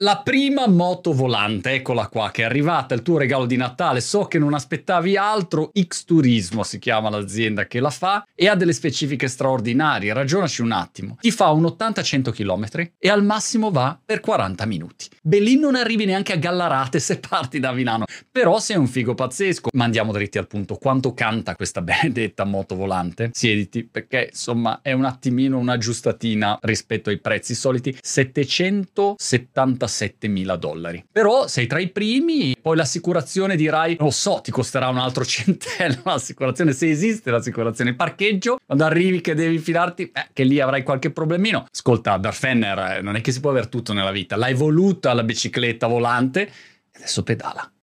La 0.00 0.20
prima 0.22 0.68
moto 0.68 1.12
volante, 1.12 1.72
eccola 1.72 2.06
qua, 2.06 2.30
che 2.30 2.42
è 2.42 2.44
arrivata, 2.44 2.94
il 2.94 3.02
tuo 3.02 3.18
regalo 3.18 3.46
di 3.46 3.56
Natale. 3.56 4.00
So 4.00 4.26
che 4.26 4.38
non 4.38 4.54
aspettavi 4.54 5.16
altro. 5.16 5.72
X 5.76 6.04
Turismo 6.04 6.62
si 6.62 6.78
chiama 6.78 7.10
l'azienda 7.10 7.66
che 7.66 7.80
la 7.80 7.90
fa 7.90 8.24
e 8.32 8.46
ha 8.46 8.54
delle 8.54 8.72
specifiche 8.72 9.26
straordinarie. 9.26 10.12
Ragionaci 10.12 10.62
un 10.62 10.70
attimo. 10.70 11.16
Ti 11.18 11.32
fa 11.32 11.50
un 11.50 11.64
80-100 11.64 12.30
km 12.30 12.90
e 12.96 13.08
al 13.08 13.24
massimo 13.24 13.72
va 13.72 13.98
per 14.04 14.20
40 14.20 14.66
minuti. 14.66 15.08
Lì 15.36 15.58
non 15.58 15.74
arrivi 15.74 16.06
neanche 16.06 16.32
a 16.32 16.36
Gallarate 16.36 16.98
se 17.00 17.18
parti 17.18 17.60
da 17.60 17.72
Milano. 17.72 18.06
Però 18.32 18.58
sei 18.58 18.78
un 18.78 18.86
figo 18.86 19.14
pazzesco. 19.14 19.68
Ma 19.74 19.84
andiamo 19.84 20.10
dritti 20.10 20.38
al 20.38 20.46
punto. 20.46 20.76
Quanto 20.76 21.12
canta 21.12 21.54
questa 21.54 21.82
benedetta 21.82 22.44
moto 22.44 22.76
volante? 22.76 23.28
Siediti, 23.32 23.84
perché 23.84 24.28
insomma 24.30 24.80
è 24.80 24.92
un 24.92 25.04
attimino 25.04 25.58
un'aggiustatina 25.58 26.60
rispetto 26.62 27.10
ai 27.10 27.18
prezzi 27.18 27.54
soliti. 27.54 27.94
770 28.00 29.86
mila 30.28 30.56
dollari. 30.56 31.04
Però 31.12 31.46
sei 31.46 31.66
tra 31.66 31.78
i 31.78 31.88
primi, 31.88 32.56
poi 32.60 32.76
l'assicurazione 32.76 33.54
dirai, 33.54 33.96
lo 33.98 34.10
so, 34.10 34.40
ti 34.42 34.50
costerà 34.50 34.88
un 34.88 34.96
altro 34.96 35.24
centello 35.26 36.00
l'assicurazione, 36.04 36.72
se 36.72 36.88
esiste 36.88 37.30
l'assicurazione. 37.30 37.90
Il 37.90 37.96
parcheggio, 37.96 38.56
quando 38.64 38.84
arrivi 38.84 39.20
che 39.20 39.34
devi 39.34 39.58
fidarti, 39.58 40.04
eh, 40.04 40.28
che 40.32 40.44
lì 40.44 40.58
avrai 40.58 40.82
qualche 40.82 41.10
problemino. 41.10 41.66
Ascolta, 41.70 42.16
Darfenner, 42.16 42.78
eh, 42.78 43.02
non 43.02 43.16
è 43.16 43.20
che 43.20 43.30
si 43.30 43.40
può 43.40 43.50
avere 43.50 43.68
tutto 43.68 43.92
nella 43.92 44.10
vita. 44.10 44.36
L'hai 44.36 44.54
voluta 44.54 45.16
la 45.18 45.24
bicicletta 45.24 45.86
volante, 45.86 46.46
e 46.46 46.50
adesso 46.96 47.22
pedala. 47.22 47.70